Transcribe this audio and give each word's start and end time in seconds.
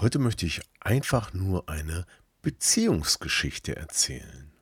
Heute 0.00 0.20
möchte 0.20 0.46
ich 0.46 0.60
einfach 0.78 1.34
nur 1.34 1.68
eine 1.68 2.06
Beziehungsgeschichte 2.40 3.74
erzählen. 3.74 4.52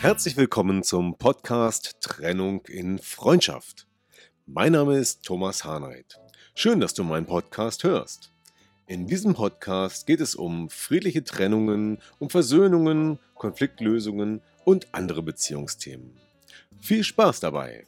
Herzlich 0.00 0.38
willkommen 0.38 0.82
zum 0.82 1.18
Podcast 1.18 1.96
Trennung 2.00 2.64
in 2.68 2.98
Freundschaft. 3.00 3.86
Mein 4.46 4.72
Name 4.72 4.96
ist 4.96 5.22
Thomas 5.22 5.64
Hahnreit. 5.64 6.18
Schön, 6.54 6.80
dass 6.80 6.94
du 6.94 7.04
meinen 7.04 7.26
Podcast 7.26 7.84
hörst. 7.84 8.32
In 8.86 9.08
diesem 9.08 9.34
Podcast 9.34 10.06
geht 10.06 10.22
es 10.22 10.34
um 10.34 10.70
friedliche 10.70 11.22
Trennungen, 11.22 11.98
um 12.18 12.30
Versöhnungen, 12.30 13.18
Konfliktlösungen 13.34 14.40
und 14.64 14.94
andere 14.94 15.22
Beziehungsthemen. 15.22 16.18
Viel 16.80 17.04
Spaß 17.04 17.40
dabei! 17.40 17.84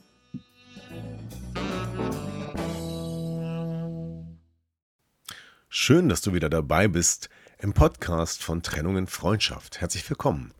Schön, 5.69 6.08
dass 6.08 6.20
du 6.20 6.33
wieder 6.33 6.48
dabei 6.48 6.86
bist 6.86 7.28
im 7.58 7.72
Podcast 7.72 8.42
von 8.42 8.62
Trennung 8.62 8.97
in 8.97 9.06
Freundschaft. 9.06 9.80
Herzlich 9.80 10.08
willkommen. 10.08 10.52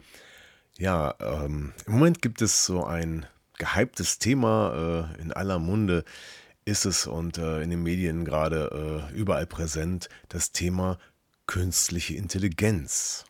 Ja, 0.79 1.15
ähm, 1.21 1.75
im 1.87 1.93
Moment 1.93 2.23
gibt 2.23 2.43
es 2.43 2.65
so 2.65 2.85
ein 2.85 3.27
gehyptes 3.59 4.19
Thema 4.19 5.11
äh, 5.17 5.21
in 5.21 5.33
aller 5.33 5.59
Munde 5.59 6.05
ist 6.65 6.85
es 6.85 7.07
und 7.07 7.39
äh, 7.39 7.63
in 7.63 7.71
den 7.71 7.83
Medien 7.83 8.25
gerade 8.25 9.11
äh, 9.13 9.15
überall 9.15 9.47
präsent 9.47 10.09
das 10.29 10.53
Thema 10.53 10.99
künstliche 11.47 12.15
Intelligenz. 12.15 13.25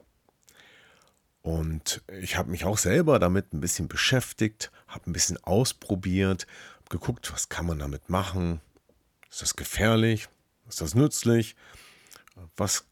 Und 1.40 2.02
ich 2.20 2.36
habe 2.36 2.50
mich 2.50 2.64
auch 2.64 2.78
selber 2.78 3.18
damit 3.18 3.52
ein 3.52 3.60
bisschen 3.60 3.88
beschäftigt, 3.88 4.70
habe 4.86 5.10
ein 5.10 5.12
bisschen 5.12 5.42
ausprobiert, 5.42 6.46
geguckt, 6.92 7.32
was 7.32 7.48
kann 7.48 7.66
man 7.66 7.80
damit 7.80 8.08
machen? 8.08 8.60
Ist 9.28 9.42
das 9.42 9.56
gefährlich? 9.56 10.28
Ist 10.68 10.80
das 10.80 10.94
nützlich? 10.94 11.56
Was 12.56 12.84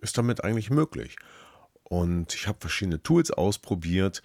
ist 0.00 0.16
damit 0.16 0.42
eigentlich 0.42 0.70
möglich? 0.70 1.16
Und 1.82 2.34
ich 2.34 2.46
habe 2.46 2.58
verschiedene 2.60 3.02
Tools 3.02 3.30
ausprobiert 3.30 4.22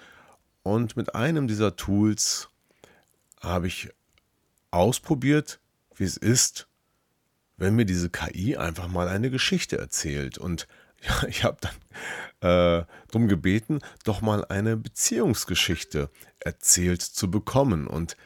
und 0.64 0.96
mit 0.96 1.16
einem 1.16 1.48
dieser 1.48 1.76
Tools 1.76 2.50
habe 3.42 3.68
ich 3.68 3.90
ausprobiert, 4.72 5.60
wie 5.96 6.04
es 6.04 6.18
ist, 6.18 6.68
wenn 7.58 7.76
mir 7.76 7.86
diese 7.86 8.10
KI 8.10 8.58
einfach 8.58 8.88
mal 8.88 9.08
eine 9.08 9.30
Geschichte 9.30 9.78
erzählt. 9.78 10.38
Und 10.38 10.68
ja, 11.02 11.28
ich 11.28 11.44
habe 11.44 11.58
dann 11.62 11.76
äh, 12.42 12.86
darum 13.08 13.28
gebeten, 13.28 13.80
doch 14.04 14.22
mal 14.22 14.46
eine 14.46 14.78
Beziehungsgeschichte 14.78 16.10
erzählt 16.40 17.02
zu 17.02 17.32
bekommen. 17.32 17.88
Und 17.88 18.18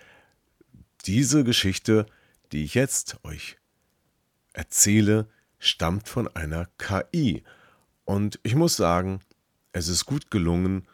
diese 1.06 1.44
Geschichte, 1.44 2.06
die 2.52 2.64
ich 2.64 2.74
jetzt 2.74 3.18
euch 3.24 3.58
erzähle, 4.54 5.28
stammt 5.60 6.08
von 6.08 6.28
einer 6.36 6.68
KI. 6.78 7.44
Und 8.06 8.40
ich 8.44 8.56
muss 8.56 8.76
sagen, 8.76 9.22
es 9.72 9.88
ist 9.88 10.06
gut 10.06 10.32
gelungen 10.32 10.88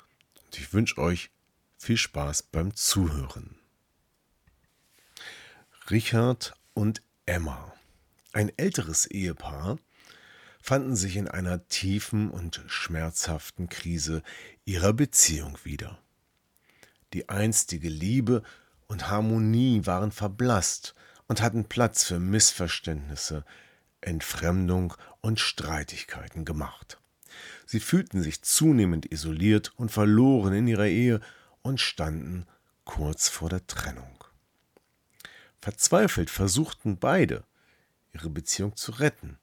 und 0.43 0.59
ich 0.59 0.73
wünsche 0.73 0.97
euch 0.97 1.31
viel 1.77 1.97
Spaß 1.97 2.43
beim 2.43 2.75
Zuhören. 2.75 3.55
Richard 5.89 6.53
und 6.73 7.01
Emma, 7.25 7.73
ein 8.33 8.51
älteres 8.57 9.05
Ehepaar, 9.05 9.77
fanden 10.59 10.95
sich 10.95 11.15
in 11.15 11.27
einer 11.27 11.67
tiefen 11.67 12.31
und 12.31 12.63
schmerzhaften 12.65 13.69
Krise 13.69 14.23
ihrer 14.65 14.93
Beziehung 14.93 15.59
wieder. 15.63 15.99
Die 17.13 17.29
einstige 17.29 17.87
Liebe 17.87 18.41
und 18.95 19.09
Harmonie 19.09 19.85
waren 19.85 20.13
verblasst 20.13 20.95
und 21.27 21.41
hatten 21.41 21.65
Platz 21.65 22.05
für 22.05 22.17
Missverständnisse, 22.17 23.43
Entfremdung 23.99 24.93
und 25.19 25.41
Streitigkeiten 25.41 26.45
gemacht. 26.45 26.97
Sie 27.65 27.81
fühlten 27.81 28.23
sich 28.23 28.41
zunehmend 28.43 29.11
isoliert 29.11 29.73
und 29.75 29.91
verloren 29.91 30.53
in 30.53 30.67
ihrer 30.67 30.85
Ehe 30.85 31.19
und 31.61 31.81
standen 31.81 32.45
kurz 32.85 33.27
vor 33.27 33.49
der 33.49 33.67
Trennung. 33.67 34.23
Verzweifelt 35.59 36.29
versuchten 36.29 36.97
beide, 36.97 37.43
ihre 38.13 38.29
Beziehung 38.29 38.77
zu 38.77 38.93
retten. 38.93 39.39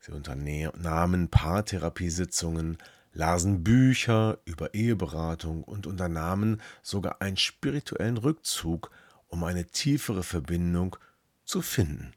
Sie 0.00 0.12
unternahmen 0.12 1.30
Paartherapiesitzungen, 1.30 2.76
lasen 3.16 3.64
Bücher 3.64 4.38
über 4.44 4.74
Eheberatung 4.74 5.64
und 5.64 5.86
unternahmen 5.86 6.60
sogar 6.82 7.22
einen 7.22 7.38
spirituellen 7.38 8.18
Rückzug, 8.18 8.90
um 9.28 9.42
eine 9.42 9.66
tiefere 9.66 10.22
Verbindung 10.22 10.96
zu 11.44 11.62
finden. 11.62 12.12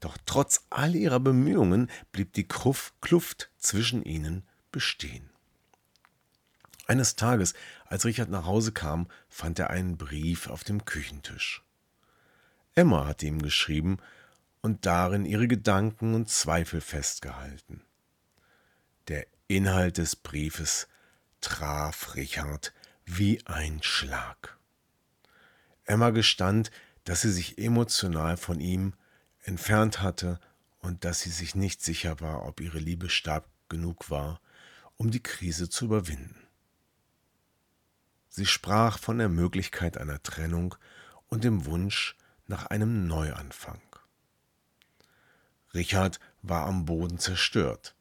Doch 0.00 0.18
trotz 0.26 0.66
all 0.68 0.94
ihrer 0.96 1.20
Bemühungen 1.20 1.88
blieb 2.12 2.32
die 2.32 2.48
Kluft 2.48 3.50
zwischen 3.56 4.02
ihnen 4.02 4.42
bestehen. 4.72 5.30
Eines 6.88 7.16
Tages, 7.16 7.54
als 7.86 8.04
Richard 8.04 8.28
nach 8.28 8.46
Hause 8.46 8.72
kam, 8.72 9.08
fand 9.28 9.58
er 9.58 9.70
einen 9.70 9.96
Brief 9.96 10.48
auf 10.48 10.64
dem 10.64 10.84
Küchentisch. 10.84 11.62
Emma 12.74 13.06
hatte 13.06 13.26
ihm 13.26 13.40
geschrieben 13.40 13.98
und 14.60 14.86
darin 14.86 15.24
ihre 15.24 15.48
Gedanken 15.48 16.14
und 16.14 16.28
Zweifel 16.28 16.80
festgehalten. 16.80 17.82
Der 19.08 19.26
Inhalt 19.48 19.98
des 19.98 20.16
Briefes 20.16 20.88
traf 21.40 22.16
Richard 22.16 22.74
wie 23.04 23.44
ein 23.46 23.80
Schlag. 23.82 24.58
Emma 25.84 26.10
gestand, 26.10 26.72
dass 27.04 27.20
sie 27.20 27.30
sich 27.30 27.58
emotional 27.58 28.36
von 28.36 28.58
ihm 28.58 28.94
entfernt 29.44 30.02
hatte 30.02 30.40
und 30.80 31.04
dass 31.04 31.20
sie 31.20 31.30
sich 31.30 31.54
nicht 31.54 31.80
sicher 31.80 32.20
war, 32.20 32.44
ob 32.44 32.60
ihre 32.60 32.80
Liebe 32.80 33.08
stark 33.08 33.44
genug 33.68 34.10
war, 34.10 34.40
um 34.96 35.12
die 35.12 35.22
Krise 35.22 35.68
zu 35.68 35.84
überwinden. 35.84 36.48
Sie 38.28 38.46
sprach 38.46 38.98
von 38.98 39.18
der 39.18 39.28
Möglichkeit 39.28 39.96
einer 39.96 40.22
Trennung 40.22 40.74
und 41.28 41.44
dem 41.44 41.66
Wunsch, 41.66 42.16
nach 42.48 42.66
einem 42.66 43.08
Neuanfang. 43.08 43.82
Richard 45.74 46.20
war 46.42 46.66
am 46.66 46.84
Boden 46.84 47.18
zerstört. 47.18 47.95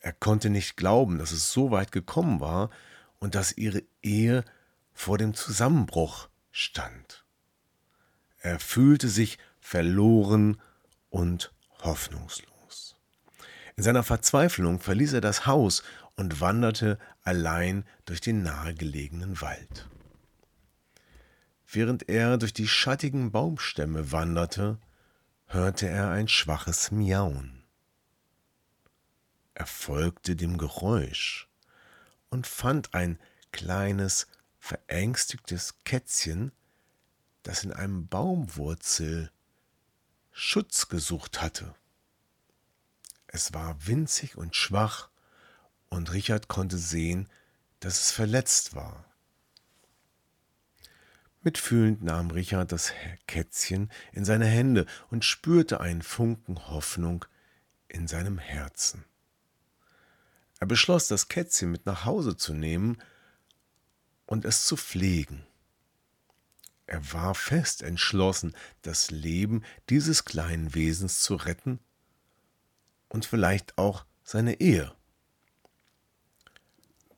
Er 0.00 0.12
konnte 0.12 0.50
nicht 0.50 0.76
glauben, 0.76 1.18
dass 1.18 1.32
es 1.32 1.52
so 1.52 1.70
weit 1.70 1.92
gekommen 1.92 2.40
war 2.40 2.70
und 3.18 3.34
dass 3.34 3.56
ihre 3.56 3.82
Ehe 4.02 4.44
vor 4.92 5.18
dem 5.18 5.34
Zusammenbruch 5.34 6.28
stand. 6.50 7.24
Er 8.40 8.60
fühlte 8.60 9.08
sich 9.08 9.38
verloren 9.60 10.60
und 11.10 11.52
hoffnungslos. 11.82 12.96
In 13.76 13.82
seiner 13.82 14.02
Verzweiflung 14.02 14.80
verließ 14.80 15.12
er 15.14 15.20
das 15.20 15.46
Haus 15.46 15.82
und 16.16 16.40
wanderte 16.40 16.98
allein 17.22 17.84
durch 18.06 18.20
den 18.20 18.42
nahegelegenen 18.42 19.40
Wald. 19.40 19.88
Während 21.70 22.08
er 22.08 22.38
durch 22.38 22.52
die 22.52 22.66
schattigen 22.66 23.30
Baumstämme 23.30 24.10
wanderte, 24.10 24.78
hörte 25.46 25.88
er 25.88 26.10
ein 26.10 26.26
schwaches 26.26 26.90
Miauen. 26.90 27.57
Er 29.58 29.66
folgte 29.66 30.36
dem 30.36 30.56
Geräusch 30.56 31.48
und 32.30 32.46
fand 32.46 32.94
ein 32.94 33.18
kleines, 33.50 34.28
verängstigtes 34.60 35.82
Kätzchen, 35.82 36.52
das 37.42 37.64
in 37.64 37.72
einem 37.72 38.06
Baumwurzel 38.06 39.32
Schutz 40.30 40.88
gesucht 40.88 41.42
hatte. 41.42 41.74
Es 43.26 43.52
war 43.52 43.84
winzig 43.84 44.36
und 44.36 44.54
schwach, 44.54 45.08
und 45.88 46.12
Richard 46.12 46.46
konnte 46.46 46.78
sehen, 46.78 47.28
dass 47.80 48.00
es 48.00 48.12
verletzt 48.12 48.76
war. 48.76 49.06
Mitfühlend 51.40 52.04
nahm 52.04 52.30
Richard 52.30 52.70
das 52.70 52.92
Kätzchen 53.26 53.90
in 54.12 54.24
seine 54.24 54.46
Hände 54.46 54.86
und 55.10 55.24
spürte 55.24 55.80
einen 55.80 56.02
Funken 56.02 56.68
Hoffnung 56.68 57.24
in 57.88 58.06
seinem 58.06 58.38
Herzen. 58.38 59.04
Er 60.60 60.66
beschloss, 60.66 61.08
das 61.08 61.28
Kätzchen 61.28 61.70
mit 61.70 61.86
nach 61.86 62.04
Hause 62.04 62.36
zu 62.36 62.52
nehmen 62.52 63.00
und 64.26 64.44
es 64.44 64.64
zu 64.64 64.76
pflegen. 64.76 65.46
Er 66.86 67.12
war 67.12 67.34
fest 67.34 67.82
entschlossen, 67.82 68.56
das 68.82 69.10
Leben 69.10 69.62
dieses 69.90 70.24
kleinen 70.24 70.74
Wesens 70.74 71.20
zu 71.20 71.34
retten 71.34 71.80
und 73.08 73.26
vielleicht 73.26 73.76
auch 73.78 74.04
seine 74.24 74.60
Ehe. 74.60 74.92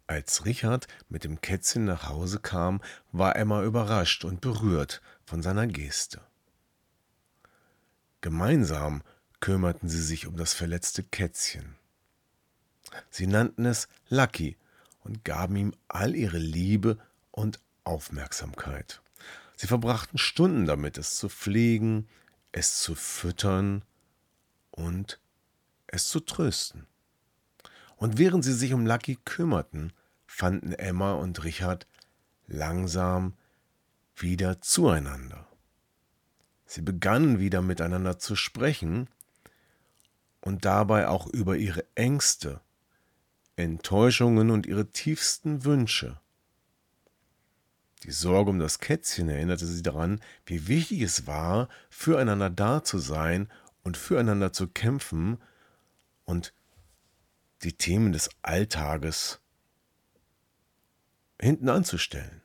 Als 0.06 0.44
Richard 0.44 0.88
mit 1.08 1.22
dem 1.22 1.40
Kätzchen 1.40 1.84
nach 1.84 2.08
Hause 2.08 2.40
kam, 2.40 2.82
war 3.12 3.36
Emma 3.36 3.62
überrascht 3.62 4.24
und 4.24 4.40
berührt 4.40 5.00
von 5.24 5.40
seiner 5.40 5.68
Geste. 5.68 6.20
Gemeinsam 8.20 9.02
kümmerten 9.38 9.88
sie 9.88 10.02
sich 10.02 10.26
um 10.26 10.36
das 10.36 10.52
verletzte 10.52 11.04
Kätzchen. 11.04 11.76
Sie 13.10 13.26
nannten 13.26 13.66
es 13.66 13.88
Lucky 14.08 14.56
und 15.04 15.24
gaben 15.24 15.56
ihm 15.56 15.74
all 15.88 16.14
ihre 16.14 16.38
Liebe 16.38 16.98
und 17.30 17.60
Aufmerksamkeit. 17.84 19.00
Sie 19.56 19.66
verbrachten 19.66 20.18
Stunden 20.18 20.66
damit, 20.66 20.98
es 20.98 21.16
zu 21.16 21.28
pflegen, 21.28 22.08
es 22.52 22.80
zu 22.80 22.94
füttern 22.94 23.84
und 24.70 25.20
es 25.86 26.08
zu 26.08 26.20
trösten. 26.20 26.86
Und 27.96 28.18
während 28.18 28.44
sie 28.44 28.54
sich 28.54 28.72
um 28.72 28.86
Lucky 28.86 29.18
kümmerten, 29.24 29.92
fanden 30.26 30.72
Emma 30.72 31.12
und 31.12 31.44
Richard 31.44 31.86
langsam 32.46 33.36
wieder 34.16 34.60
zueinander. 34.60 35.46
Sie 36.66 36.82
begannen 36.82 37.38
wieder 37.38 37.62
miteinander 37.62 38.18
zu 38.18 38.36
sprechen 38.36 39.08
und 40.40 40.64
dabei 40.64 41.08
auch 41.08 41.26
über 41.26 41.56
ihre 41.56 41.84
Ängste, 41.94 42.60
Enttäuschungen 43.62 44.50
und 44.50 44.66
ihre 44.66 44.90
tiefsten 44.90 45.64
Wünsche. 45.64 46.20
Die 48.04 48.12
Sorge 48.12 48.50
um 48.50 48.58
das 48.58 48.78
Kätzchen 48.78 49.28
erinnerte 49.28 49.66
sie 49.66 49.82
daran, 49.82 50.20
wie 50.46 50.68
wichtig 50.68 51.02
es 51.02 51.26
war, 51.26 51.68
füreinander 51.90 52.48
da 52.48 52.82
zu 52.82 52.98
sein 52.98 53.50
und 53.82 53.96
füreinander 53.96 54.52
zu 54.52 54.68
kämpfen 54.68 55.38
und 56.24 56.54
die 57.62 57.74
Themen 57.74 58.12
des 58.12 58.30
Alltages 58.42 59.40
hinten 61.40 61.68
anzustellen. 61.68 62.42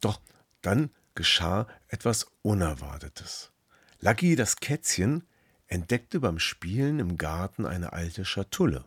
Doch 0.00 0.20
dann 0.62 0.90
geschah 1.14 1.66
etwas 1.88 2.26
Unerwartetes. 2.42 3.52
Lucky, 4.00 4.34
das 4.34 4.56
Kätzchen, 4.56 5.24
entdeckte 5.72 6.20
beim 6.20 6.38
Spielen 6.38 6.98
im 6.98 7.16
Garten 7.16 7.64
eine 7.64 7.94
alte 7.94 8.26
Schatulle. 8.26 8.84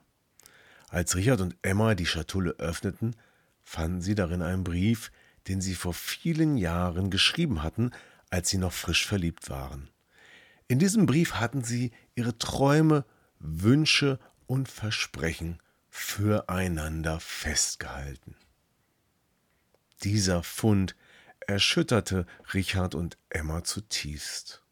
Als 0.87 1.15
Richard 1.15 1.41
und 1.41 1.55
Emma 1.63 1.95
die 1.95 2.05
Schatulle 2.05 2.51
öffneten, 2.59 3.15
fanden 3.63 4.01
sie 4.01 4.13
darin 4.13 4.43
einen 4.43 4.63
Brief, 4.63 5.11
den 5.47 5.61
sie 5.61 5.73
vor 5.73 5.95
vielen 5.95 6.57
Jahren 6.57 7.09
geschrieben 7.09 7.63
hatten, 7.63 7.89
als 8.29 8.49
sie 8.49 8.59
noch 8.59 8.71
frisch 8.71 9.07
verliebt 9.07 9.49
waren. 9.49 9.89
In 10.67 10.77
diesem 10.77 11.07
Brief 11.07 11.33
hatten 11.33 11.63
sie 11.63 11.91
ihre 12.13 12.37
Träume, 12.37 13.03
Wünsche 13.39 14.19
und 14.45 14.69
Versprechen 14.69 15.59
füreinander 15.89 17.19
festgehalten. 17.19 18.35
Dieser 20.03 20.43
Fund 20.43 20.95
erschütterte 21.39 22.27
Richard 22.53 22.93
und 22.93 23.17
Emma 23.29 23.63
zutiefst. 23.63 24.64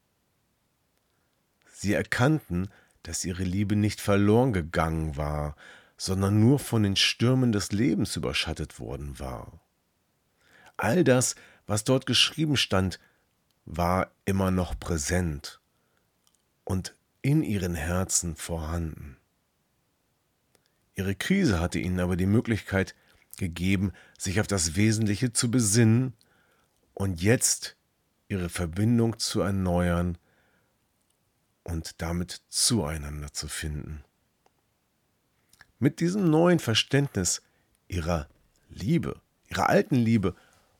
Sie 1.83 1.91
erkannten, 1.91 2.69
dass 3.01 3.25
ihre 3.25 3.44
Liebe 3.44 3.75
nicht 3.75 4.00
verloren 4.00 4.53
gegangen 4.53 5.18
war, 5.18 5.57
sondern 5.97 6.39
nur 6.39 6.57
von 6.57 6.81
den 6.81 6.95
Stürmen 6.95 7.51
des 7.51 7.74
Lebens 7.74 8.15
überschattet 8.15 8.80
worden 8.80 9.19
war. 9.19 9.59
All 10.77 11.03
das, 11.03 11.35
was 11.68 11.83
dort 11.83 12.06
geschrieben 12.06 12.56
stand, 12.56 13.01
war 13.65 14.13
immer 14.24 14.50
noch 14.50 14.80
präsent 14.80 15.59
und 16.63 16.95
in 17.21 17.44
ihren 17.44 17.75
Herzen 17.75 18.38
vorhanden. 18.38 19.18
Ihre 20.95 21.15
Krise 21.15 21.59
hatte 21.59 21.79
ihnen 21.79 22.00
aber 22.00 22.15
die 22.15 22.27
Möglichkeit 22.27 22.95
gegeben, 23.36 23.91
sich 24.18 24.39
auf 24.39 24.47
das 24.47 24.77
Wesentliche 24.77 25.33
zu 25.33 25.51
besinnen 25.51 26.13
und 26.94 27.21
jetzt 27.21 27.75
ihre 28.29 28.47
Verbindung 28.47 29.19
zu 29.19 29.41
erneuern 29.41 30.18
und 31.63 32.01
damit 32.01 32.42
zueinander 32.50 33.31
zu 33.33 33.48
finden. 33.48 34.04
Mit 35.80 36.00
diesem 36.00 36.30
neuen 36.30 36.60
Verständnis 36.60 37.42
ihrer 37.88 38.27
Liebe, 38.69 39.19
ihrer 39.50 39.69
alten 39.69 39.95
Liebe 39.95 40.36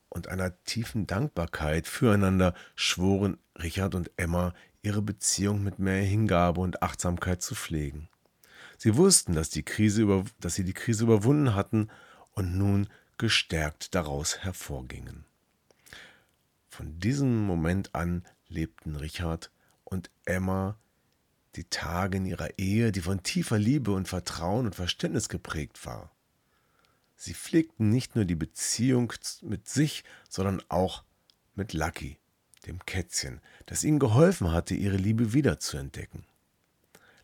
und 0.10 0.28
einer 0.28 0.64
tiefen 0.64 1.08
Dankbarkeit 1.08 1.88
füreinander 1.88 2.54
schworen 2.76 3.38
Richard 3.62 3.96
und 3.96 4.12
Emma, 4.18 4.54
ihre 4.82 5.02
Beziehung 5.02 5.64
mit 5.64 5.80
mehr 5.80 6.04
Hingabe 6.04 6.62
und 6.62 6.84
Achtsamkeit 6.84 7.42
zu 7.42 7.56
pflegen. 7.56 8.10
Sie 8.78 8.98
wussten, 8.98 9.34
dass, 9.34 9.50
die 9.50 9.64
über, 10.02 10.26
dass 10.40 10.56
sie 10.56 10.66
die 10.66 10.74
Krise 10.74 11.04
überwunden 11.04 11.56
hatten 11.56 11.90
und 12.32 12.58
nun 12.58 12.88
gestärkt 13.18 13.96
daraus 13.96 14.40
hervorgingen. 14.40 15.26
Von 16.68 17.00
diesem 17.00 17.46
Moment 17.46 17.94
an 17.96 18.26
lebten 18.48 18.96
Richard 18.96 19.52
und 19.94 20.10
Emma 20.26 20.78
die 21.56 21.66
Tage 21.66 22.18
in 22.18 22.26
ihrer 22.26 22.58
Ehe, 22.58 22.92
die 22.92 23.02
von 23.02 23.24
tiefer 23.24 23.60
Liebe 23.60 23.92
und 23.92 24.08
Vertrauen 24.08 24.66
und 24.66 24.76
Verständnis 24.76 25.30
geprägt 25.30 25.86
war. 25.86 26.12
Sie 27.16 27.34
pflegten 27.34 27.90
nicht 27.90 28.16
nur 28.16 28.26
die 28.26 28.36
Beziehung 28.36 29.14
mit 29.42 29.70
sich, 29.70 30.04
sondern 30.30 30.62
auch 30.68 31.04
mit 31.56 31.74
Lucky, 31.74 32.18
dem 32.66 32.84
Kätzchen, 32.86 33.40
das 33.68 33.84
ihnen 33.84 34.00
geholfen 34.00 34.52
hatte, 34.52 34.74
ihre 34.74 34.98
Liebe 34.98 35.34
wiederzuentdecken. 35.34 36.26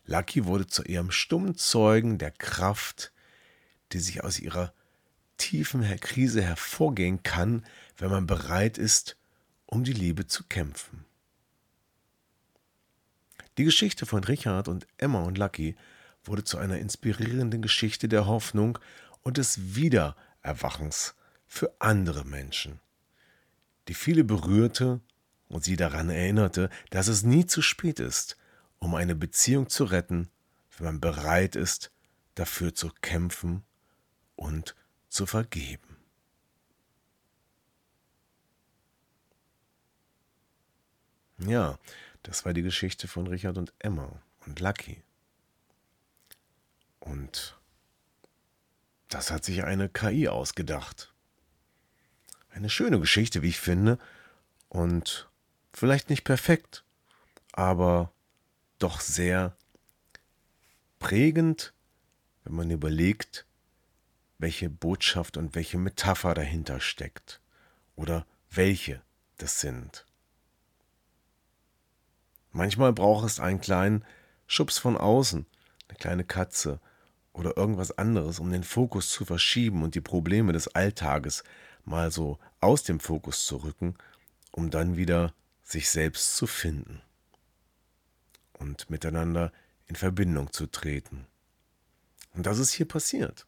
Lucky 0.06 0.46
wurde 0.46 0.66
zu 0.66 0.84
ihrem 0.84 1.10
stummen 1.10 1.56
Zeugen 1.56 2.18
der 2.18 2.30
Kraft, 2.30 3.12
die 3.92 3.98
sich 3.98 4.24
aus 4.24 4.38
ihrer 4.38 4.72
tiefen 5.36 5.82
Krise 6.00 6.42
hervorgehen 6.42 7.22
kann, 7.22 7.64
wenn 7.96 8.10
man 8.10 8.26
bereit 8.26 8.78
ist, 8.78 9.16
um 9.66 9.84
die 9.84 9.92
Liebe 9.92 10.26
zu 10.26 10.44
kämpfen. 10.44 11.04
Die 13.60 13.64
Geschichte 13.64 14.06
von 14.06 14.24
Richard 14.24 14.68
und 14.68 14.86
Emma 14.96 15.20
und 15.20 15.36
Lucky 15.36 15.76
wurde 16.24 16.44
zu 16.44 16.56
einer 16.56 16.78
inspirierenden 16.78 17.60
Geschichte 17.60 18.08
der 18.08 18.24
Hoffnung 18.24 18.78
und 19.20 19.36
des 19.36 19.74
Wiedererwachens 19.74 21.14
für 21.46 21.70
andere 21.78 22.24
Menschen, 22.24 22.80
die 23.86 23.92
viele 23.92 24.24
berührte 24.24 25.02
und 25.48 25.62
sie 25.62 25.76
daran 25.76 26.08
erinnerte, 26.08 26.70
dass 26.88 27.08
es 27.08 27.22
nie 27.22 27.44
zu 27.44 27.60
spät 27.60 28.00
ist, 28.00 28.38
um 28.78 28.94
eine 28.94 29.14
Beziehung 29.14 29.68
zu 29.68 29.84
retten, 29.84 30.30
wenn 30.78 30.86
man 30.86 31.00
bereit 31.02 31.54
ist, 31.54 31.92
dafür 32.36 32.74
zu 32.74 32.88
kämpfen 33.02 33.62
und 34.36 34.74
zu 35.10 35.26
vergeben. 35.26 35.98
Ja, 41.46 41.78
das 42.22 42.44
war 42.44 42.52
die 42.52 42.62
Geschichte 42.62 43.08
von 43.08 43.26
Richard 43.26 43.58
und 43.58 43.72
Emma 43.78 44.22
und 44.46 44.60
Lucky. 44.60 45.02
Und 46.98 47.58
das 49.08 49.30
hat 49.30 49.44
sich 49.44 49.64
eine 49.64 49.88
KI 49.88 50.28
ausgedacht. 50.28 51.12
Eine 52.50 52.70
schöne 52.70 53.00
Geschichte, 53.00 53.42
wie 53.42 53.48
ich 53.48 53.60
finde. 53.60 53.98
Und 54.68 55.28
vielleicht 55.72 56.10
nicht 56.10 56.24
perfekt, 56.24 56.84
aber 57.52 58.12
doch 58.78 59.00
sehr 59.00 59.56
prägend, 60.98 61.72
wenn 62.44 62.54
man 62.54 62.70
überlegt, 62.70 63.46
welche 64.38 64.70
Botschaft 64.70 65.36
und 65.36 65.54
welche 65.54 65.78
Metapher 65.78 66.34
dahinter 66.34 66.80
steckt. 66.80 67.40
Oder 67.96 68.26
welche 68.50 69.02
das 69.38 69.60
sind. 69.60 70.06
Manchmal 72.52 72.92
braucht 72.92 73.26
es 73.26 73.40
einen 73.40 73.60
kleinen 73.60 74.04
Schubs 74.46 74.78
von 74.78 74.96
außen, 74.96 75.46
eine 75.88 75.98
kleine 75.98 76.24
Katze 76.24 76.80
oder 77.32 77.56
irgendwas 77.56 77.96
anderes, 77.96 78.40
um 78.40 78.50
den 78.50 78.64
Fokus 78.64 79.10
zu 79.10 79.24
verschieben 79.24 79.82
und 79.82 79.94
die 79.94 80.00
Probleme 80.00 80.52
des 80.52 80.68
Alltages 80.68 81.44
mal 81.84 82.10
so 82.10 82.38
aus 82.60 82.82
dem 82.82 83.00
Fokus 83.00 83.46
zu 83.46 83.58
rücken, 83.58 83.94
um 84.50 84.70
dann 84.70 84.96
wieder 84.96 85.32
sich 85.62 85.88
selbst 85.88 86.36
zu 86.36 86.46
finden 86.46 87.00
und 88.54 88.90
miteinander 88.90 89.52
in 89.86 89.96
Verbindung 89.96 90.52
zu 90.52 90.66
treten. 90.66 91.26
Und 92.34 92.46
das 92.46 92.58
ist 92.58 92.72
hier 92.72 92.86
passiert. 92.86 93.46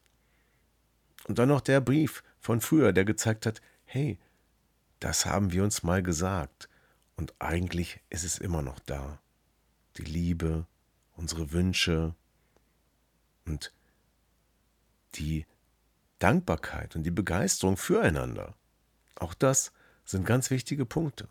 Und 1.27 1.39
dann 1.39 1.49
noch 1.49 1.61
der 1.61 1.79
Brief 1.79 2.23
von 2.39 2.59
früher, 2.59 2.91
der 2.91 3.05
gezeigt 3.05 3.45
hat, 3.45 3.61
hey, 3.85 4.19
das 4.99 5.25
haben 5.25 5.51
wir 5.51 5.63
uns 5.63 5.83
mal 5.83 6.03
gesagt. 6.03 6.69
Und 7.15 7.33
eigentlich 7.39 7.99
ist 8.09 8.23
es 8.23 8.37
immer 8.37 8.61
noch 8.61 8.79
da. 8.79 9.19
Die 9.97 10.03
Liebe, 10.03 10.65
unsere 11.15 11.51
Wünsche 11.51 12.15
und 13.45 13.71
die 15.15 15.45
Dankbarkeit 16.19 16.95
und 16.95 17.03
die 17.03 17.11
Begeisterung 17.11 17.77
füreinander. 17.77 18.55
Auch 19.15 19.33
das 19.33 19.71
sind 20.05 20.25
ganz 20.25 20.49
wichtige 20.49 20.85
Punkte. 20.85 21.27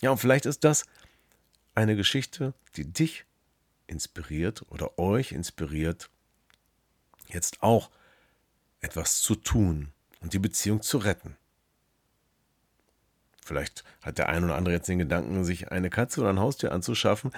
Ja, 0.00 0.10
und 0.10 0.18
vielleicht 0.18 0.46
ist 0.46 0.64
das 0.64 0.84
eine 1.74 1.96
Geschichte, 1.96 2.54
die 2.76 2.90
dich 2.90 3.24
inspiriert 3.86 4.64
oder 4.70 4.98
euch 4.98 5.32
inspiriert, 5.32 6.10
jetzt 7.28 7.62
auch 7.62 7.90
etwas 8.80 9.20
zu 9.20 9.34
tun 9.34 9.92
und 10.20 10.32
die 10.32 10.38
Beziehung 10.38 10.82
zu 10.82 10.98
retten. 10.98 11.36
Vielleicht 13.44 13.84
hat 14.02 14.18
der 14.18 14.28
ein 14.28 14.44
oder 14.44 14.56
andere 14.56 14.74
jetzt 14.74 14.88
den 14.88 14.98
Gedanken, 14.98 15.44
sich 15.44 15.72
eine 15.72 15.90
Katze 15.90 16.20
oder 16.20 16.30
ein 16.30 16.40
Haustier 16.40 16.72
anzuschaffen 16.72 17.32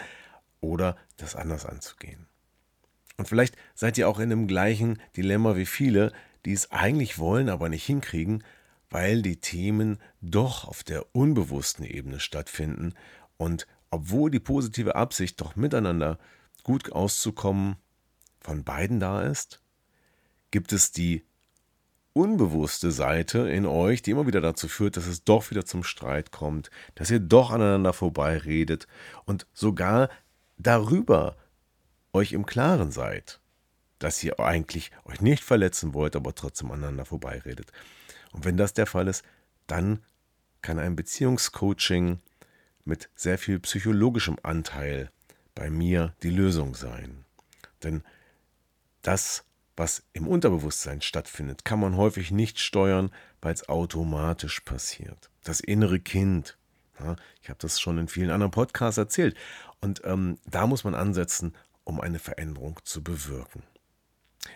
oder 0.61 0.97
das 1.17 1.37
anders 1.37 1.67
anzugehen. 1.67 2.27
Und 3.17 3.29
vielleicht 3.29 3.57
seid 3.75 3.99
ihr 3.99 4.09
auch 4.09 4.19
in 4.19 4.31
dem 4.31 4.47
gleichen 4.47 5.01
Dilemma 5.17 5.57
wie 5.57 5.67
viele, 5.67 6.13
die 6.45 6.53
es 6.53 6.71
eigentlich 6.71 7.19
wollen, 7.19 7.49
aber 7.49 7.69
nicht 7.69 7.85
hinkriegen, 7.85 8.43
weil 8.91 9.23
die 9.23 9.37
Themen 9.37 9.99
doch 10.21 10.65
auf 10.67 10.83
der 10.83 11.15
unbewussten 11.15 11.85
Ebene 11.85 12.21
stattfinden 12.21 12.95
und 13.37 13.67
obwohl 13.91 14.31
die 14.31 14.41
positive 14.41 14.97
Absicht 14.97 15.41
doch 15.41 15.55
miteinander 15.57 16.19
gut 16.63 16.93
auszukommen 16.93 17.77
von 18.41 18.65
beiden 18.65 19.01
da 19.01 19.23
ist, 19.23 19.61
gibt 20.51 20.73
es 20.73 20.93
die 20.93 21.25
unbewusste 22.15 22.91
Seite 22.91 23.49
in 23.51 23.67
euch, 23.67 24.03
die 24.03 24.11
immer 24.11 24.27
wieder 24.27 24.41
dazu 24.41 24.69
führt, 24.69 24.97
dass 24.97 25.07
es 25.07 25.25
doch 25.25 25.51
wieder 25.51 25.65
zum 25.65 25.83
Streit 25.83 26.31
kommt, 26.31 26.71
dass 26.95 27.11
ihr 27.11 27.21
doch 27.21 27.51
aneinander 27.51 27.93
vorbeiredet 27.93 28.87
und 29.25 29.47
sogar 29.53 30.09
darüber 30.59 31.37
euch 32.13 32.33
im 32.33 32.47
Klaren 32.47 32.91
seid, 32.91 33.41
dass 33.99 34.23
ihr 34.23 34.41
eigentlich 34.41 34.91
euch 35.05 35.21
nicht 35.21 35.43
verletzen 35.43 35.95
wollt, 35.95 36.17
aber 36.17 36.35
trotzdem 36.35 36.71
aneinander 36.71 37.05
vorbeiredet. 37.05 37.73
Und 38.33 38.45
wenn 38.45 38.57
das 38.57 38.75
der 38.75 38.87
Fall 38.87 39.09
ist, 39.09 39.25
dann 39.67 40.03
kann 40.61 40.79
ein 40.79 40.97
Beziehungscoaching 40.97 42.21
mit 42.85 43.09
sehr 43.15 43.39
viel 43.39 43.59
psychologischem 43.61 44.37
Anteil 44.43 45.11
bei 45.55 45.71
mir 45.71 46.15
die 46.23 46.31
Lösung 46.31 46.75
sein. 46.75 47.25
Denn 47.83 48.03
das, 49.03 49.45
was 49.77 50.03
im 50.13 50.29
Unterbewusstsein 50.29 51.01
stattfindet, 51.01 51.65
kann 51.65 51.81
man 51.81 51.97
häufig 51.97 52.31
nicht 52.31 52.59
steuern, 52.59 53.11
weil 53.41 53.55
es 53.55 53.69
automatisch 53.69 54.61
passiert. 54.61 55.31
Das 55.45 55.61
innere 55.61 55.99
Kind. 55.99 56.59
Ja, 57.01 57.17
ich 57.41 57.49
habe 57.49 57.59
das 57.59 57.81
schon 57.81 57.99
in 57.99 58.09
vielen 58.09 58.31
anderen 58.31 58.51
Podcasts 58.51 58.99
erzählt. 58.99 59.37
Und 59.81 60.03
ähm, 60.05 60.39
da 60.45 60.67
muss 60.67 60.85
man 60.85 60.95
ansetzen, 60.95 61.55
um 61.85 62.01
eine 62.01 62.19
Veränderung 62.19 62.79
zu 62.85 63.03
bewirken. 63.03 63.63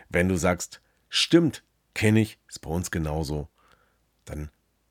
Wenn 0.08 0.28
du 0.28 0.36
sagst, 0.36 0.80
stimmt, 1.08 1.64
kenne 1.94 2.20
ich, 2.20 2.38
ist 2.48 2.60
bei 2.60 2.70
uns 2.70 2.90
genauso, 2.90 3.48
dann 4.24 4.50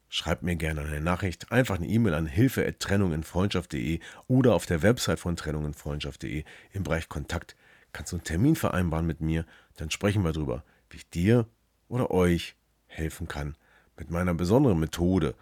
schreib 0.09 0.41
mir 0.41 0.55
gerne 0.55 0.81
eine 0.81 1.01
Nachricht, 1.01 1.51
einfach 1.51 1.75
eine 1.75 1.87
E-Mail 1.87 2.13
an 2.13 2.25
hilfe@trennunginfreundschaft.de 2.25 3.99
oder 4.27 4.55
auf 4.55 4.65
der 4.65 4.81
Website 4.81 5.19
von 5.19 5.35
trennunginfreundschaft.de 5.35 6.43
im 6.71 6.83
Bereich 6.83 7.09
Kontakt 7.09 7.55
kannst 7.95 8.11
du 8.11 8.17
einen 8.17 8.25
Termin 8.25 8.55
vereinbaren 8.55 9.05
mit 9.05 9.21
mir, 9.21 9.45
dann 9.75 9.91
sprechen 9.91 10.23
wir 10.23 10.31
darüber, 10.31 10.63
wie 10.89 10.97
ich 10.97 11.09
dir 11.09 11.47
oder 11.87 12.11
euch 12.11 12.55
helfen 12.87 13.27
kann 13.27 13.55
mit 13.97 14.09
meiner 14.09 14.33
besonderen 14.33 14.79
Methode 14.79 15.35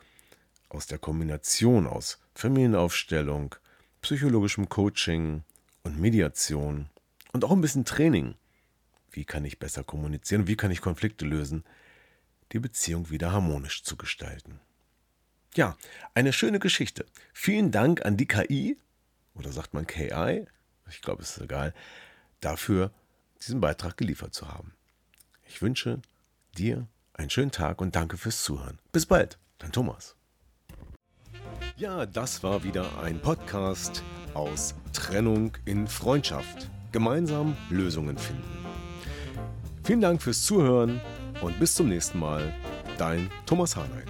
aus 0.70 0.88
der 0.88 0.98
Kombination 0.98 1.88
aus 1.88 2.20
Familienaufstellung, 2.36 3.56
psychologischem 4.02 4.70
Coaching 4.70 5.44
und 5.84 6.00
Mediation 6.00 6.90
und 7.32 7.46
auch 7.46 7.52
ein 7.52 7.62
bisschen 7.62 7.86
Training. 7.86 8.36
Wie 9.12 9.26
kann 9.26 9.46
ich 9.46 9.60
besser 9.60 9.84
kommunizieren? 9.84 10.48
Wie 10.48 10.56
kann 10.56 10.72
ich 10.72 10.82
Konflikte 10.82 11.26
lösen? 11.26 11.64
die 12.54 12.60
Beziehung 12.60 13.10
wieder 13.10 13.32
harmonisch 13.32 13.84
zu 13.84 13.98
gestalten. 13.98 14.60
Ja, 15.56 15.76
eine 16.14 16.34
schöne 16.34 16.60
Geschichte. 16.60 17.06
Vielen 17.34 17.72
Dank 17.72 18.06
an 18.06 18.16
die 18.16 18.28
KI, 18.28 18.78
oder 19.36 19.52
sagt 19.52 19.74
man 19.74 19.88
KI? 19.88 20.46
Ich 20.90 21.02
glaube, 21.02 21.24
es 21.24 21.38
ist 21.38 21.44
egal, 21.44 21.74
dafür 22.40 22.92
diesen 23.46 23.62
Beitrag 23.62 23.98
geliefert 23.98 24.34
zu 24.34 24.48
haben. 24.48 24.74
Ich 25.48 25.62
wünsche 25.62 26.02
dir 26.58 26.88
einen 27.14 27.30
schönen 27.30 27.52
Tag 27.52 27.82
und 27.82 27.96
danke 27.96 28.18
fürs 28.18 28.44
Zuhören. 28.44 28.80
Bis 28.92 29.06
bald, 29.06 29.38
dein 29.60 29.72
Thomas. 29.72 30.16
Ja, 31.76 32.06
das 32.06 32.44
war 32.44 32.64
wieder 32.64 33.00
ein 33.00 33.20
Podcast 33.22 34.04
aus 34.34 34.76
Trennung 34.94 35.54
in 35.66 35.88
Freundschaft. 35.88 36.70
Gemeinsam 36.92 37.58
Lösungen 37.70 38.18
finden. 38.18 38.44
Vielen 39.84 40.02
Dank 40.02 40.22
fürs 40.22 40.44
Zuhören 40.44 41.02
und 41.42 41.60
bis 41.60 41.76
zum 41.76 41.90
nächsten 41.90 42.20
Mal, 42.20 42.54
dein 42.98 43.30
Thomas 43.46 43.76
Harnight. 43.76 44.08